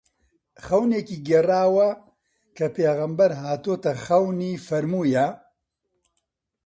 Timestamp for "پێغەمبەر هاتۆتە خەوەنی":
2.75-4.61